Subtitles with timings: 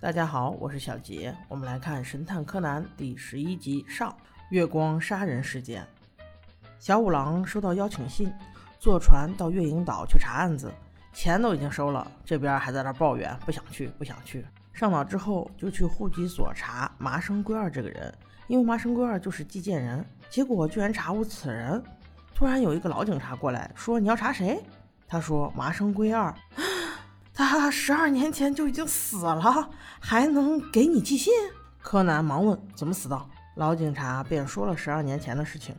[0.00, 4.16] 大家好，我是小杰，我们来看《神探柯南》第十一集上
[4.48, 5.86] 月光杀人事件。
[6.78, 8.32] 小五郎收到邀请信，
[8.78, 10.72] 坐船到月影岛去查案子，
[11.12, 14.42] 钱都已经收了，这边还在那抱怨不想去，不想去。
[14.72, 18.10] 上岛之后就去户籍所查麻生圭二这个人，
[18.46, 21.82] 因为麻生圭二就是寄件人，结果居然查无此人。
[22.34, 24.58] 突然有一个老警察过来说：“你要查谁？”
[25.06, 26.34] 他说：“麻生圭二。”
[27.44, 31.32] 他十二年前就已经死了，还能给你寄信？
[31.82, 33.26] 柯南忙问：“怎么死的？”
[33.56, 35.74] 老警察便说了十二年前的事情，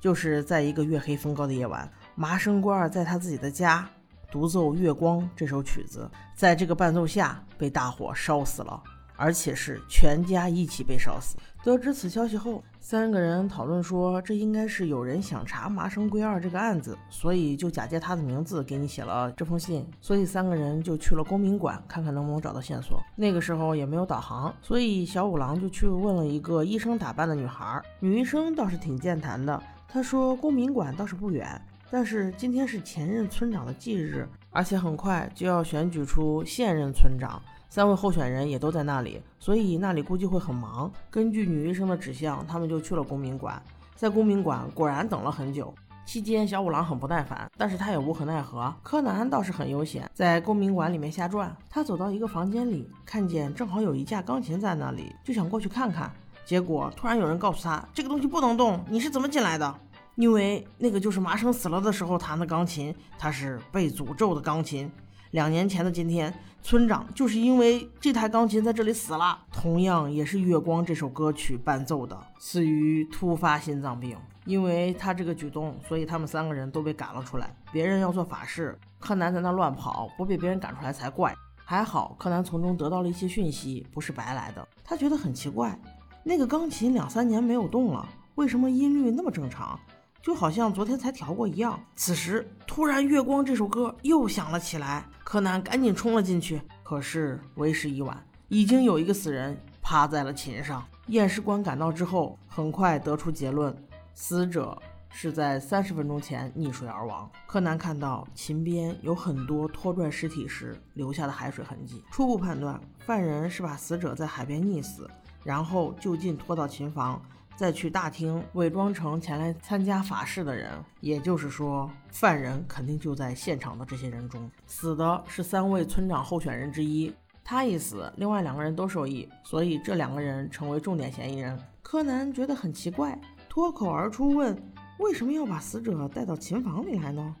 [0.00, 3.88] 就是在一个月黑风高的夜晚，麻生官儿在他自己的家
[4.30, 8.82] 独奏《月光》这首曲子，在这个伴奏下被大火烧死了。
[9.16, 11.36] 而且是全家一起被烧死。
[11.64, 19.86] 得知此消息后，三个人讨论说，这应该是有人想查麻生圭二这个案子，所以就假借他的名字给你写了这封信。
[20.00, 23.00] 所以三个人就去了公民馆，看看能不能找到线索。
[23.14, 27.80] 那个时候也没有导航，所以小五郎就去问了一个医生打扮的女孩。
[28.00, 31.48] 女医生倒是挺健谈的，她说公民馆倒是不远，
[31.92, 37.40] 但是今天是前任村长的忌日，而且很快就要选举出现任村长。
[37.74, 40.92] 三位候选人也都在那里，所以那里估计会很忙。
[41.10, 43.62] 根据女医生的指向，他们就去了公民馆。
[43.96, 45.72] 在公民馆果然等了很久，
[46.04, 48.70] 期间小五郎很不耐烦，但是他也无可奈何。
[48.82, 51.56] 柯南倒是很悠闲，在公民馆里面瞎转。
[51.70, 56.12] 他走到一个房间里，看见正好有一架钢琴在那里，就想过去看看。
[56.44, 58.84] 结果突然有人告诉他，这个东西不能动。
[58.86, 59.74] 你是怎么进来的？
[60.16, 64.92] 因为那个就是麻生死了的时候弹的钢琴，它是被诅咒的钢琴。
[65.32, 74.14] 两年前的今天，村长就是因为这台钢琴在这里死了，同样也是《月光》这首歌曲伴奏的，死于突发心脏病。
[74.44, 77.48] 因为他这个举动，所以他们三个人都被赶了出来。
[77.72, 81.34] 别人要做法事，柯南在那乱跑，不被别人赶出来才怪。
[81.64, 84.68] 还好，柯南从中得到了一些讯息，不是白来的。
[84.84, 85.80] 他觉得很奇怪，
[86.22, 89.80] 那个钢琴两三年没有动了，为什么音律那么正常？
[90.22, 91.78] 就好像昨天才调过一样。
[91.96, 95.04] 此时突然，《月光》这首歌又响了起来。
[95.24, 100.84] 柯南赶紧冲了进去，可是为时已晚，已经有一个死人趴在了琴上。
[101.08, 103.74] 验尸官赶到之后，很快得出结论：
[104.14, 104.80] 死者
[105.10, 107.28] 是在三十分钟前溺水而亡。
[107.46, 115.10] 柯南看到琴边有很多拖拽尸体时留下的海水痕迹，初步判断犯人是把死者在海边溺死，
[115.42, 117.20] 然后就近拖到琴房。
[117.56, 120.70] 再去大厅伪装成前来参加法事的人，
[121.00, 124.50] 也就是说，犯人肯定就在现场的这些人中。
[124.66, 127.12] 死的是三位村长候选人之一，
[127.44, 131.58] 他一死，另外两个人都受益，所以这两个人成为重点嫌疑人。
[131.82, 133.16] 柯南觉得很奇怪，
[133.48, 134.56] 脱口而出问
[134.98, 137.36] ：“为什么要把死者带到琴房里来呢？”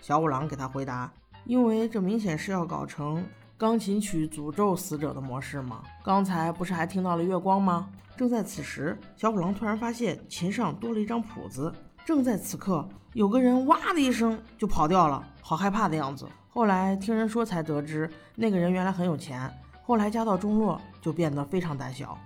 [0.00, 1.10] 小五郎给他回答
[1.44, 3.24] ：“因为这明显是要搞成。”
[3.58, 5.82] 钢琴曲诅咒死者的模式嘛？
[6.04, 7.88] 刚才不是还听到了月光吗？
[8.16, 11.70] 正在此时，小五郎突然发现琴上多了一张谱子。
[12.04, 16.26] 正在此刻，有个人哇的一声就跑掉了，好害怕的样子。
[16.48, 22.16] 后来听人说才得知，那个人原来很有钱，后来家道中落，就变得非常胆小。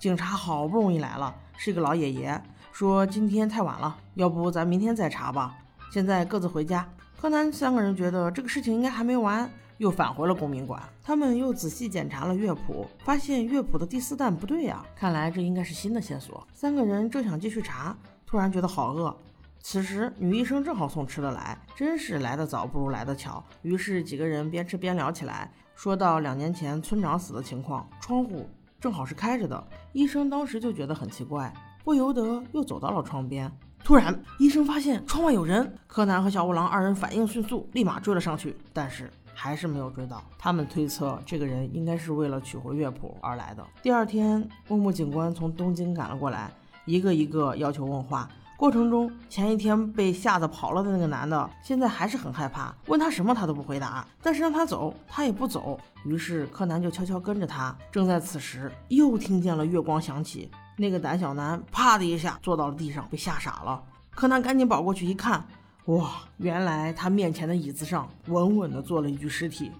[0.00, 2.42] 警察好不容易来了，是一个老爷爷，
[2.72, 5.54] 说今天太晚了，要不咱明天再查吧。
[5.92, 6.84] 现在各自回家。
[7.20, 9.48] 柯南三个人觉得这个事情应该还没完。
[9.78, 16.46] 又返回了公民馆，他们又仔细检查了乐谱，发现乐谱的第四段不对呀，看来这应该是新的线索。
[16.52, 19.14] 三个人正想继续查，突然觉得好饿。
[19.60, 23.44] 此时女医生正好送吃的来，真是来得早不如来得巧。
[23.62, 28.48] 于是几个人边吃边聊起来，说到两年前村长死的情况，窗户
[28.80, 29.66] 正好是开着的。
[29.92, 31.52] 医生当时就觉得很奇怪，
[31.84, 33.50] 不由得又走到了窗边。
[33.84, 39.10] 突然，医生发现窗外有人，柯南和小五郎二人反应迅速，立马追了上去，但是。
[39.36, 40.24] 还是没有追到。
[40.38, 43.64] 他们推测，这个人应该是为了取回乐谱而来的。
[43.82, 46.50] 第二天，木木警官从东京赶了过来，
[46.86, 48.26] 一个一个要求问话。
[48.56, 54.06] 过程中，前一天被吓得跑了的那个男的，现在还是很害怕，问他什么他都不回答。
[54.22, 55.78] 但是让他走，他也不走。
[56.06, 57.76] 于是柯南就悄悄跟着他。
[57.92, 63.82] 正在此时，又听见了月光响起，那个胆小男啪的一下坐到了地上，被吓傻了。
[64.10, 65.46] 柯南赶紧跑过去一看。
[65.86, 69.70] 哇，原来他面前的椅子上稳稳地坐了一具尸体。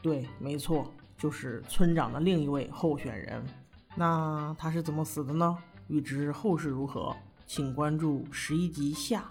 [0.00, 0.86] 对，没错，
[1.18, 3.44] 就是村长的另一位候选人。
[3.96, 5.58] 那他是怎么死的呢？
[5.88, 7.16] 欲知后事如何，
[7.46, 9.24] 请关注十一集下。